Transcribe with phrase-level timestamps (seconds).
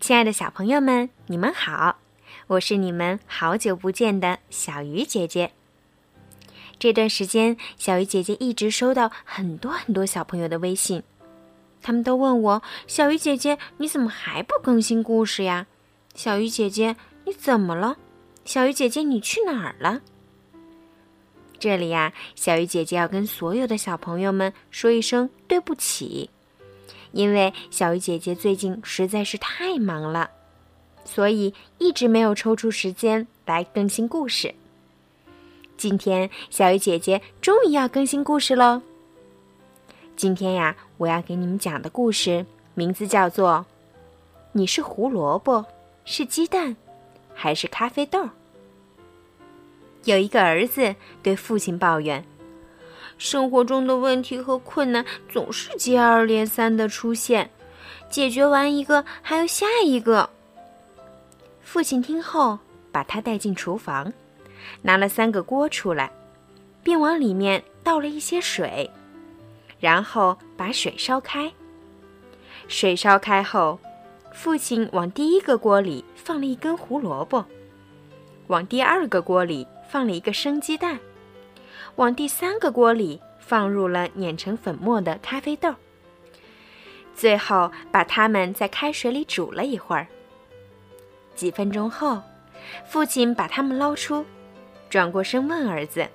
[0.00, 1.98] 亲爱的小朋友们，你们好，
[2.46, 5.52] 我是你们好久不见的小鱼姐姐。
[6.78, 11.02] 这段时间，小鱼姐姐一直收到很多很多小朋友的微信，
[11.82, 15.66] 他们都问我：“小鱼姐姐，你怎么还不更新故事呀
[16.16, 16.96] ？”“小鱼姐姐，
[17.26, 17.98] 你怎么了
[18.46, 20.00] ？”“小鱼姐姐，你去哪儿了？”
[21.60, 26.30] 这里呀，小鱼姐姐要跟所有的小朋友们说一声对不起。
[27.12, 30.30] 因为小鱼姐姐最近实在是太忙了，
[31.04, 34.54] 所以一直没有抽出时间来更新故事。
[35.76, 38.82] 今天小鱼姐姐终于要更新故事喽！
[40.14, 42.44] 今天呀，我要给你们讲的故事
[42.74, 43.50] 名字叫做
[44.52, 45.64] 《你是胡萝卜，
[46.04, 46.76] 是鸡蛋，
[47.34, 48.24] 还是咖啡豆》。
[50.04, 52.24] 有一个儿子对父亲抱怨。
[53.20, 57.50] 生活中的问题和困难总是接二连三的出现，
[58.08, 60.28] 解决完一个还有下一个。
[61.60, 62.58] 父亲听后，
[62.90, 64.10] 把他带进厨房，
[64.80, 66.10] 拿了三个锅出来，
[66.82, 68.90] 并往里面倒了一些水，
[69.78, 71.52] 然后把水烧开。
[72.68, 73.78] 水烧开后，
[74.32, 77.44] 父亲往第一个锅里放了一根胡萝卜，
[78.46, 80.98] 往第二个锅里放了一个生鸡蛋。
[81.96, 85.74] 往第三个锅里放入了碾成粉末的咖啡豆，
[87.14, 90.06] 最后把它们在开水里煮了一会儿。
[91.34, 92.22] 几分钟后，
[92.86, 94.24] 父亲把它们捞出，
[94.88, 96.06] 转过身问儿子：“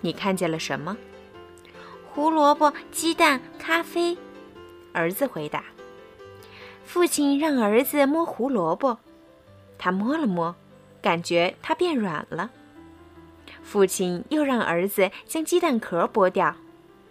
[0.00, 0.96] 你看见了什么
[2.12, 4.16] ？”“胡萝卜、鸡蛋、咖啡。”
[4.92, 5.64] 儿子回答。
[6.84, 8.98] 父亲让儿子摸胡萝卜，
[9.78, 10.56] 他摸了摸，
[11.02, 12.50] 感觉它变软了。
[13.62, 16.54] 父亲又让儿子将鸡蛋壳剥掉，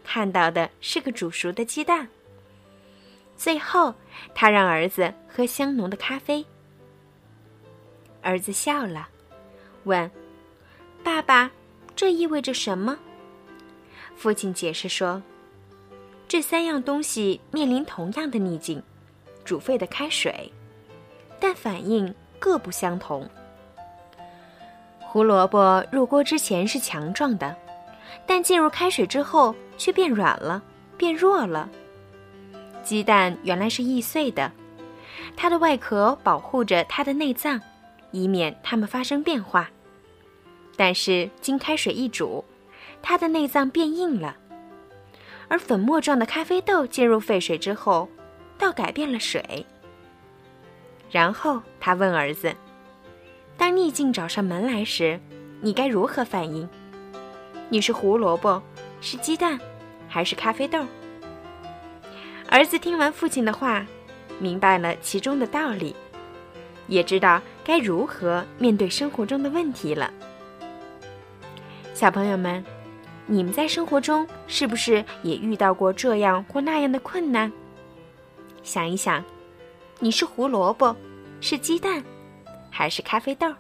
[0.04, 2.08] 看到的是个煮熟的鸡蛋。
[3.36, 3.94] 最后，
[4.34, 6.46] 他让儿子喝香浓的咖啡。
[8.22, 9.08] 儿子笑了，
[9.84, 10.10] 问
[11.04, 11.52] ：“爸爸，
[11.96, 12.98] 这意味着什么？”
[14.18, 15.22] 父亲解释说
[16.28, 18.82] ：“这三样东西面临同样的逆境，
[19.46, 20.52] 煮沸的开水，
[21.40, 23.30] 但反应各不相同。”
[25.18, 27.56] 胡萝卜入锅之前是强壮的，
[28.28, 30.62] 但进入开水之后却变软了，
[30.96, 31.68] 变弱了。
[32.84, 34.52] 鸡蛋原来是易碎的，
[35.36, 37.60] 它的外壳保护着它的内脏，
[38.12, 39.68] 以免它们发生变化。
[40.76, 42.46] 但是经开水一煮，
[43.02, 44.38] 它的内脏变硬了。
[45.48, 48.08] 而粉末状的咖啡豆进入沸水之后，
[48.56, 49.66] 倒改变了水。
[51.10, 52.56] 然后他问儿子。
[53.58, 55.20] 当逆境找上门来时，
[55.62, 56.70] 你该如何反应？
[57.70, 58.62] 你是胡萝卜，
[59.02, 59.60] 是鸡蛋，
[60.08, 60.86] 还是咖啡豆？
[62.48, 63.84] 儿子听完父亲的话，
[64.40, 65.96] 明白了其中的道理，
[66.88, 70.14] 也知道该如何面对生活中的问题了。
[71.96, 72.64] 小朋友们，
[73.26, 77.52] 你们在生活中是不是也遇到过这样或那样的困难？
[78.62, 79.24] 想一想，
[80.00, 80.96] 你是胡萝卜，
[81.42, 82.04] 是鸡蛋？
[82.78, 83.52] 还是咖啡豆。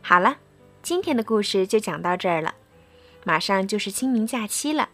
[0.00, 0.38] 好了，
[0.82, 2.54] 今天的故事就讲到这儿了。
[3.22, 4.88] 马上就是清明假期了，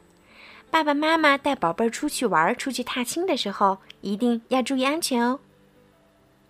[0.68, 5.38] 爸爸妈妈带宝贝儿出去玩、出去踏青的时候，一定要注意安全哦。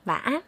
[0.04, 0.42] 晚安。